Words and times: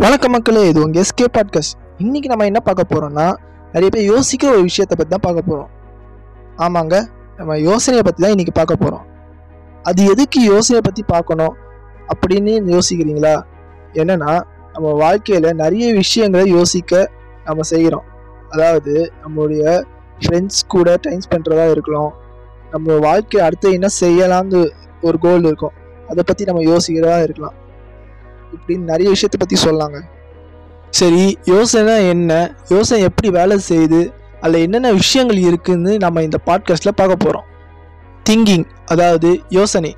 வணக்கம் 0.00 0.30
மக்களே 0.30 0.68
இது 0.68 0.84
உங்கள் 0.84 1.02
எஸ்கே 1.02 1.26
பாட்காஸ்ட் 1.36 1.74
இன்றைக்கி 1.98 2.28
நம்ம 2.28 2.44
என்ன 2.44 2.58
பார்க்க 2.58 2.82
போகிறோன்னா 2.92 3.34
நிறைய 3.72 3.90
பேர் 3.90 4.14
யோசிக்கிற 4.14 4.48
ஒரு 4.48 4.62
விஷயத்தை 4.62 4.96
பற்றி 4.96 5.10
தான் 5.10 5.24
பார்க்க 5.26 5.42
போகிறோம் 5.42 5.70
ஆமாங்க 6.58 7.02
நம்ம 7.36 7.56
யோசனையை 7.58 8.02
பற்றி 8.02 8.22
தான் 8.22 8.30
இன்றைக்கி 8.30 8.50
பார்க்க 8.54 8.76
போகிறோம் 8.76 9.04
அது 9.82 10.04
எதுக்கு 10.04 10.40
யோசனையை 10.44 10.80
பற்றி 10.84 11.02
பார்க்கணும் 11.02 11.54
அப்படின்னு 12.14 12.52
யோசிக்கிறீங்களா? 12.74 13.34
என்னென்னா 13.92 14.40
நம்ம 14.72 14.92
வாழ்க்கையில் 14.92 15.48
நிறைய 15.54 15.92
விஷயங்களை 15.92 16.50
யோசிக்க 16.50 17.10
நம்ம 17.44 17.62
செய்கிறோம். 17.62 18.06
அதாவது 18.50 19.12
நம்மளுடைய 19.24 19.82
ஃப்ரெண்ட்ஸ் 20.20 20.62
கூட 20.68 20.96
டைம் 21.00 21.20
பண்ணுறதா 21.30 21.70
இருக்கலாம். 21.70 22.12
நம்ம 22.70 22.98
வாழ்க்கை 22.98 23.40
அடுத்து 23.40 23.72
என்ன 23.72 23.88
செய்யலாம்னு 24.00 24.70
ஒரு 25.00 25.18
கோல் 25.18 25.44
இருக்கும். 25.44 25.72
அதை 26.08 26.24
பற்றி 26.26 26.44
நம்ம 26.44 26.62
யோசிக்கிறதா 26.62 27.22
இருக்கலாம். 27.22 27.54
இப்படின்னு 28.56 28.84
நிறைய 28.84 29.10
விஷயத்தை 29.10 29.38
பற்றி 29.38 29.70
சொல்லாங்க. 29.70 30.00
சரி 30.90 31.38
யோசனை 31.44 32.08
என்ன? 32.08 32.54
யோசனை 32.68 33.02
எப்படி 33.02 33.30
வேலை 33.30 33.58
செய்யுது? 33.68 34.12
அதில் 34.40 34.62
என்னென்ன 34.62 34.92
விஷயங்கள் 34.92 35.36
இருக்குதுன்னு 35.36 35.96
நம்ம 35.98 36.22
இந்த 36.22 36.38
பாட்காஸ்ட்டில் 36.46 36.96
பார்க்க 36.96 37.16
போகிறோம் 37.16 37.48
திங்கிங் 38.30 38.64
அதாவது 38.84 39.40
யோசனை. 39.48 39.96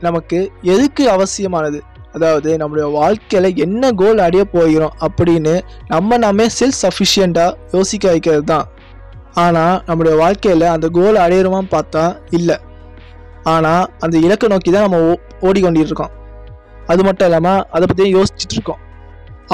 நமக்கு 0.00 0.52
எதுக்கு 0.62 1.10
அவசியமானது? 1.10 1.82
அதாவது 2.12 2.56
நம்மளுடைய 2.56 2.92
வாழ்க்கையில் 2.92 3.56
என்ன 3.56 3.92
கோல் 3.92 4.18
அடைய 4.18 4.44
போகிறோம் 4.44 4.94
அப்படின்னு 5.00 5.60
நம்ம 5.88 6.18
நாமே 6.18 6.46
செல்ஃப் 6.60 6.80
சஃபிஷியண்ட்டாக 6.82 7.52
யோசிக்க 7.72 8.08
வைக்கிறது 8.08 8.44
தான். 8.44 8.66
ஆனால் 9.34 9.82
நம்மளுடைய 9.86 10.16
வாழ்க்கையில் 10.16 10.66
அந்த 10.66 10.88
கோல் 10.88 11.16
அடையிறோமான்னு 11.16 11.70
பார்த்தா 11.70 12.16
இல்லை. 12.30 12.56
ஆனால் 13.42 13.90
அந்த 13.98 14.18
இலக்கை 14.18 14.48
நோக்கி 14.48 14.70
தான் 14.70 14.90
நம்ம 14.90 14.98
ஓ 15.10 15.14
ஓடிக்கொண்டிட்டு 15.40 16.00
அது 16.92 17.02
மட்டும் 17.08 17.28
இல்லாமல் 17.30 17.62
அதை 17.74 17.84
பற்றியும் 17.86 18.16
யோசிச்சுட்டு 18.18 18.56
இருக்கோம் 18.58 18.80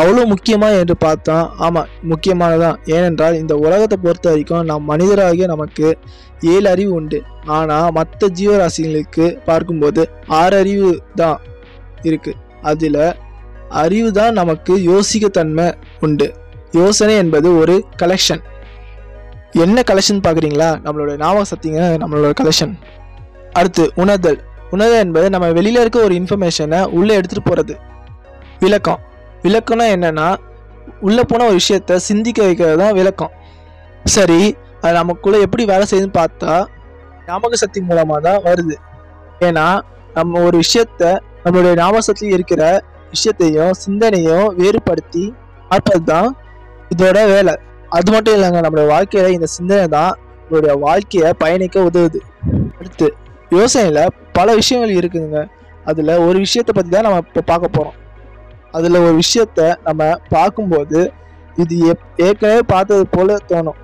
அவ்வளோ 0.01 0.25
முக்கியமாக 0.33 0.81
என்று 0.81 0.95
பார்த்தா 1.05 1.37
ஆமாம் 1.67 1.89
முக்கியமானதான் 2.11 2.77
ஏனென்றால் 2.97 3.39
இந்த 3.41 3.55
உலகத்தை 3.65 3.97
பொறுத்த 4.05 4.27
வரைக்கும் 4.33 4.67
நாம் 4.71 4.85
மனிதராகிய 4.91 5.47
நமக்கு 5.53 5.87
ஏழு 6.53 6.67
அறிவு 6.73 6.93
உண்டு. 6.99 7.19
ஆனால் 7.57 7.89
மற்ற 7.99 8.29
ஜீவராசிகளுக்கு 8.39 9.25
பார்க்கும்போது 9.49 10.03
ஆறு 10.41 10.57
அறிவு 10.63 10.91
தான் 11.21 11.39
இருக்குது 12.09 12.39
அதில் 12.71 13.01
அறிவு 13.83 14.11
தான் 14.19 14.39
நமக்கு 14.41 14.75
யோசிக்கத்தன்மை 14.91 15.67
உண்டு. 16.07 16.29
யோசனை 16.81 17.17
என்பது 17.23 17.49
ஒரு 17.63 17.75
கலெக்ஷன் 18.03 18.43
என்ன 19.65 19.83
கலெக்ஷன் 19.91 20.25
பார்க்குறீங்களா? 20.27 20.71
நம்மளோட 20.85 21.13
ஞாபக 21.23 21.45
சக்திங்க 21.53 21.83
நம்மளோட 22.03 22.33
கலெக்ஷன் 22.41 22.75
அடுத்து 23.59 23.85
உணர்தல். 24.03 24.41
உணர்வு 24.75 24.97
என்பது 25.05 25.27
நம்ம 25.35 25.47
வெளியில் 25.59 25.81
இருக்க 25.83 25.99
ஒரு 26.09 26.15
இன்ஃபர்மேஷனை 26.21 26.81
உள்ளே 26.99 27.13
எடுத்துகிட்டு 27.19 27.49
போகிறது 27.49 27.75
விளக்கம். 28.65 29.01
விளக்கம்னா 29.45 29.87
என்னென்னா 29.97 30.29
உள்ளே 31.07 31.23
போன 31.31 31.47
ஒரு 31.51 31.57
விஷயத்த 31.61 31.97
சிந்திக்க 32.09 32.39
வைக்கிறது 32.49 32.77
தான் 32.83 32.97
விளக்கம். 33.01 33.33
சரி 34.17 34.41
அது 34.83 34.93
நமக்குள்ளே 35.01 35.39
எப்படி 35.47 35.65
வேலை 35.73 35.85
செய்யுதுன்னு 35.91 36.19
பார்த்தா 36.21 36.53
ஞாபக 37.29 37.57
சக்தி 37.63 37.81
மூலமாக 37.89 38.21
தான் 38.27 38.41
வருது. 38.49 38.77
ஏன்னா 39.49 39.67
நம்ம 40.19 40.41
ஒரு 40.49 40.57
விஷயத்த 40.65 41.03
நம்மளுடைய 41.45 41.75
ஞாபக 41.81 42.03
சக்தி 42.09 42.27
இருக்கிற 42.37 42.63
விஷயத்தையும் 43.15 43.75
சிந்தனையும் 43.85 44.47
வேறுபடுத்தி 44.61 45.25
பார்ப்பது 45.71 46.05
தான் 46.13 46.29
இதோட 46.95 47.19
வேலை. 47.35 47.55
அது 47.97 48.09
மட்டும் 48.15 48.35
இல்லைங்க 48.37 48.61
நம்மளுடைய 48.65 48.89
வாழ்க்கையில 48.95 49.29
இந்த 49.37 49.49
சிந்தனை 49.57 49.87
தான் 49.97 50.13
நம்மளுடைய 50.41 50.75
வாழ்க்கையை 50.87 51.31
பயணிக்க 51.43 51.87
உதவுது. 51.89 52.21
அடுத்து 52.79 53.09
யோசனையில் 53.57 54.03
பல 54.39 54.55
விஷயங்கள் 54.61 54.99
இருக்குதுங்க. 55.01 55.41
அதில் 55.91 56.13
ஒரு 56.27 56.39
விஷயத்தை 56.45 56.73
பற்றி 56.75 56.91
தான் 56.95 57.07
நம்ம 57.07 57.21
இப்போ 57.27 57.43
பார்க்க 57.51 57.77
போகிறோம் 57.77 57.97
அதில் 58.77 59.03
ஒரு 59.05 59.15
விஷயத்த 59.23 59.61
நம்ம 59.89 60.09
பார்க்கும்போது 60.35 61.01
இது 61.63 61.77
எப் 61.93 62.05
ஏற்கனவே 62.27 62.63
பார்த்தது 62.73 63.05
போல் 63.15 63.33
தோணும். 63.51 63.79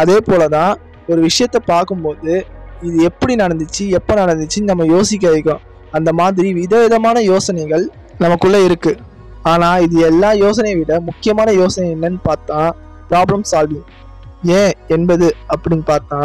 அதே 0.00 0.16
போல 0.28 0.42
தான் 0.56 0.72
ஒரு 1.12 1.20
விஷயத்த 1.28 1.56
பார்க்கும்போது 1.72 2.32
இது 2.86 2.96
எப்படி 3.08 3.34
நடந்துச்சு 3.42 3.84
எப்போ 3.98 4.12
நடந்துச்சுன்னு 4.22 4.70
நம்ம 4.72 4.86
யோசிக்க 4.94 5.26
வைக்கும். 5.34 5.62
அந்த 5.96 6.10
மாதிரி 6.20 6.48
விதவிதமான 6.62 7.18
யோசனைகள் 7.32 7.84
நமக்குள்ளே 8.24 8.60
இருக்குது 8.68 9.02
ஆனால் 9.52 9.82
இது 9.86 9.96
எல்லா 10.10 10.30
யோசனையை 10.44 10.76
விட 10.78 10.94
முக்கியமான 11.08 11.48
யோசனை 11.60 11.88
என்னன்னு 11.96 12.20
பார்த்தா 12.28 12.60
ப்ராப்ளம் 13.10 13.44
சால்விங் 13.50 13.86
ஏன் 14.60 14.72
என்பது 14.96 15.26
அப்படின்னு 15.52 15.84
பார்த்தா 15.92 16.20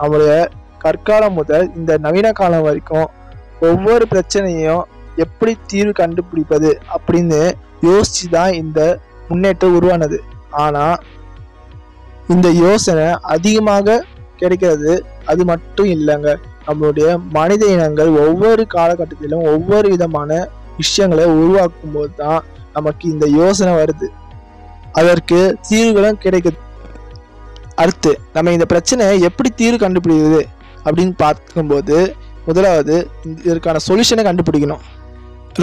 அவங்களோட 0.00 0.34
கற்காலம் 0.84 1.36
முதல் 1.40 1.66
இந்த 1.78 1.92
நவீன 2.04 2.28
காலம் 2.40 2.66
வரைக்கும் 2.66 3.08
ஒவ்வொரு 3.68 4.04
பிரச்சனையும் 4.12 4.84
எப்படி 5.24 5.52
தீர்வு 5.70 5.92
கண்டுபிடிப்பது 6.00 6.70
அப்படின்னு 6.96 7.40
யோசிச்சு 7.88 8.26
தான் 8.36 8.52
இந்த 8.62 8.80
முன்னேற்றம் 9.30 9.74
உருவானது. 9.78 10.18
ஆனால் 10.64 10.96
இந்த 12.34 12.48
யோசனை 12.64 13.06
அதிகமாக 13.34 14.04
கிடைக்கிறது 14.40 14.92
அது 15.30 15.42
மட்டும் 15.50 15.90
இல்லைங்க. 15.96 16.30
நம்மளுடைய 16.68 17.08
மனித 17.36 17.62
இனங்கள் 17.74 18.10
ஒவ்வொரு 18.24 18.62
காலகட்டத்திலும் 18.74 19.44
ஒவ்வொரு 19.52 19.86
விதமான 19.94 20.30
விஷயங்களை 20.80 21.24
உருவாக்கும் 21.40 21.94
போது 21.94 22.12
தான் 22.22 22.40
நமக்கு 22.76 23.04
இந்த 23.14 23.26
யோசனை 23.40 23.72
வருது. 23.80 24.08
அதற்கு 25.00 25.40
தீர்வுகளும் 25.68 26.22
கிடைக்குது. 26.24 26.58
அடுத்து 27.82 28.12
நம்ம 28.34 28.52
இந்த 28.56 28.66
பிரச்சனையை 28.72 29.14
எப்படி 29.28 29.50
தீர்வு 29.60 29.78
கண்டுபிடிக்கிறது? 29.84 30.42
அப்படின்னு 30.86 31.14
பார்க்கும்போது 31.24 31.98
முதலாவது 32.46 32.94
இதற்கான 33.46 33.80
சொல்யூஷனை 33.88 34.22
கண்டுபிடிக்கணும். 34.28 34.84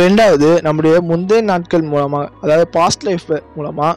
ரெண்டாவது 0.02 0.50
நம்முடைய 0.66 0.96
முந்தைய 1.10 1.42
நாட்கள் 1.52 1.90
மூலமாக 1.92 2.30
அதாவது 2.44 2.66
பாஸ்ட் 2.78 3.06
லைஃப் 3.08 3.30
மூலமாக 3.56 3.94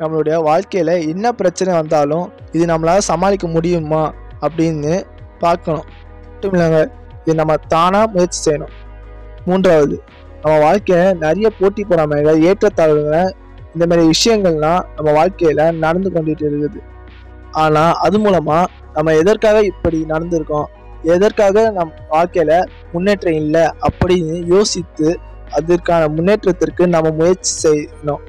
நம்மளுடைய 0.00 0.36
வாழ்க்கையில் 0.48 0.94
என்ன 1.12 1.32
பிரச்சனை 1.40 1.70
வந்தாலும் 1.78 2.26
இது 2.56 2.64
நம்மளால் 2.72 3.08
சமாளிக்க 3.10 3.46
முடியுமா 3.56 4.02
அப்படின்னு 4.46 4.94
பார்க்கணும். 5.44 5.86
மட்டும் 6.26 6.54
இல்லைங்க 6.56 6.80
இது 7.24 7.34
நம்ம 7.40 7.54
தானாக 7.74 8.10
முயற்சி 8.14 8.38
செய்யணும். 8.44 8.74
மூன்றாவது 9.48 9.96
நம்ம 10.42 10.54
வாழ்க்கையில் 10.66 11.18
நிறைய 11.24 11.48
போட்டி 11.58 11.82
போடாமல் 11.84 12.44
ஏற்றத்தாழ்வுகள் 12.50 13.32
இந்த 13.74 13.84
மாதிரி 13.88 14.04
விஷயங்கள்லாம் 14.12 14.82
நம்ம 14.96 15.10
வாழ்க்கையில் 15.18 15.64
நடந்து 15.84 16.10
கொண்டுட்டு 16.14 16.44
இருக்குது. 16.50 16.80
ஆனால் 17.62 17.94
அது 18.06 18.16
மூலமாக 18.24 18.70
நம்ம 18.96 19.14
எதற்காக 19.22 19.58
இப்படி 19.72 19.98
நடந்திருக்கோம்? 20.12 20.68
எதற்காக 21.14 21.56
நம் 21.76 21.92
வாழ்க்கையில் 22.14 22.68
முன்னேற்றம் 22.92 23.38
இல்லை? 23.42 23.64
அப்படின்னு 23.88 24.36
யோசித்து 24.54 25.08
அதற்கான 25.58 26.08
முன்னேற்றத்திற்கு 26.16 26.86
நம்ம 26.94 27.10
முயற்சி 27.20 27.52
செய்யணும். 27.64 28.22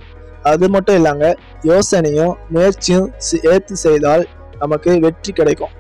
அது 0.52 0.66
மட்டும் 0.76 0.98
இல்லாமல் 1.00 1.40
யோசனையும் 1.72 2.34
முயற்சியும் 2.56 3.08
ஏற்று 3.54 3.76
செய்தால் 3.86 4.24
நமக்கு 4.62 4.92
வெற்றி 5.06 5.32
கிடைக்கும். 5.40 5.74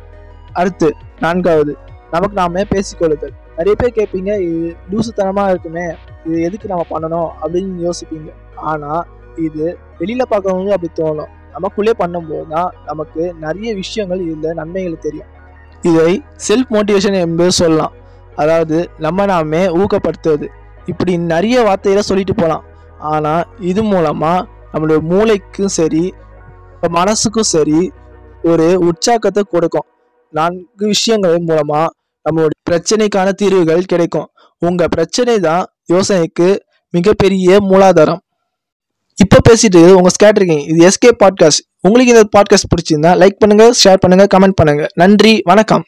அடுத்து 0.59 0.89
நான்காவது 1.23 1.73
நமக்கு 2.13 2.35
நாமே 2.41 2.61
பேசிக்கொள்ளுதல். 2.73 3.33
நிறைய 3.57 3.73
பேர் 3.79 3.97
கேட்பீங்க 3.97 4.31
இது 4.47 4.69
லூசுத்தனமாக 4.91 5.51
இருக்குமே 5.53 5.85
இது 6.25 6.37
எதுக்கு 6.47 6.71
நம்ம 6.71 6.85
பண்ணணும் 6.93 7.29
அப்படின்னு 7.41 7.85
யோசிப்பீங்க. 7.87 8.29
ஆனால் 8.71 9.03
இது 9.47 9.65
வெளியில் 9.99 10.31
பார்க்கறவங்க 10.31 10.71
அப்படி 10.77 10.91
தோணும். 11.01 11.31
நமக்குள்ளே 11.55 11.93
பண்ணும்போது 12.01 12.45
தான் 12.53 12.69
நமக்கு 12.89 13.21
நிறைய 13.45 13.69
விஷயங்கள் 13.81 14.21
இதில் 14.29 14.57
நன்மைகள் 14.59 15.03
தெரியும். 15.05 15.29
இதை 15.89 16.11
செல்ஃப் 16.47 16.71
மோட்டிவேஷன் 16.75 17.17
என்பது 17.25 17.53
சொல்லலாம். 17.61 17.93
அதாவது 18.41 18.77
நம்ம 19.05 19.25
நாமே 19.31 19.61
ஊக்கப்படுத்துவது. 19.81 20.47
இப்படி 20.91 21.13
நிறைய 21.33 21.57
வார்த்தைகளை 21.67 22.03
சொல்லிட்டு 22.09 22.35
போகலாம். 22.41 22.65
ஆனால் 23.13 23.43
இது 23.71 23.81
மூலமாக 23.91 24.45
நம்மளுடைய 24.71 25.01
மூளைக்கும் 25.11 25.73
சரி 25.79 26.03
மனசுக்கும் 26.97 27.51
சரி 27.53 27.79
ஒரு 28.49 28.67
உற்சாகத்தை 28.87 29.41
கொடுக்கும். 29.53 29.87
நான்கு 30.33 30.85
விஷயங்கள் 30.93 31.37
மூலமாக 31.49 31.87
நம்மளுடைய 32.25 32.59
பிரச்சனைக்கான 32.69 33.29
தீர்வுகள் 33.41 33.89
கிடைக்கும். 33.91 34.27
உங்கள் 34.67 34.91
பிரச்சனை 34.95 35.35
தான் 35.47 35.63
யோசனைக்கு 35.93 36.47
மிகப்பெரிய 36.95 37.57
மூலாதாரம். 37.69 38.21
இப்போ 39.23 39.37
பேசிட்டு 39.49 39.75
இருக்குது 39.75 39.93
உங்க 39.93 40.09
ஸ்கேட்டரிங் 40.19 40.61
இது 40.67 40.87
எஸ்கே 40.87 41.11
பாட்காஸ்ட் 41.23 41.61
உங்களுக்கு 41.81 42.13
இந்த 42.13 42.27
பாட்காஸ்ட் 42.37 42.69
பிடிச்சிருந்தா 42.73 43.11
லைக் 43.21 43.39
பண்ணுங்க 43.39 43.73
ஷேர் 43.83 43.95
பண்ணுங்க 43.95 44.25
கமெண்ட் 44.37 44.55
பண்ணுங்க. 44.55 44.87
நன்றி 44.93 45.41
வணக்கம். 45.43 45.83